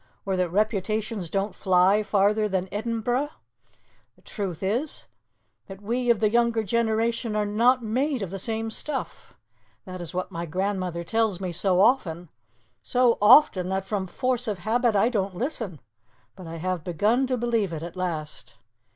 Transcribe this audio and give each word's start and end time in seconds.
or 0.25 0.35
that 0.35 0.49
reputations 0.49 1.29
don't 1.29 1.53
fly 1.53 2.01
farther 2.01 2.49
than 2.49 2.67
Edinburgh? 2.71 3.29
The 4.15 4.23
truth 4.23 4.63
is 4.63 5.05
that 5.67 5.79
we 5.79 6.09
of 6.09 6.19
the 6.19 6.31
younger 6.31 6.63
generation 6.63 7.35
are 7.35 7.45
not 7.45 7.83
made 7.83 8.23
of 8.23 8.31
the 8.31 8.39
same 8.39 8.71
stuff. 8.71 9.37
That 9.85 10.01
is 10.01 10.11
what 10.11 10.31
my 10.31 10.47
grandmother 10.47 11.03
tells 11.03 11.39
me 11.39 11.51
so 11.51 11.79
often 11.81 12.29
so 12.81 13.19
often 13.21 13.69
that, 13.69 13.85
from 13.85 14.07
force 14.07 14.47
of 14.47 14.57
habit, 14.57 14.95
I 14.95 15.07
don't 15.07 15.35
listen. 15.35 15.79
But 16.35 16.47
I 16.47 16.55
have 16.55 16.83
begun 16.83 17.27
to 17.27 17.37
believe 17.37 17.71
it 17.71 17.83
at 17.83 17.95
last." 17.95 18.55